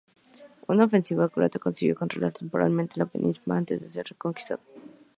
[0.67, 4.63] Una ofensiva croata consiguió controlar temporalmente la península antes de ser reconquistada.